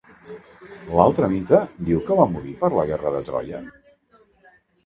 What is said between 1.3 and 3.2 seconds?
mite diu que va morir per la guerra